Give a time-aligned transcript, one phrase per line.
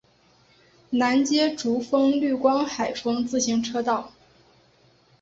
[0.89, 4.11] 南接竹风绿光海风自行车道。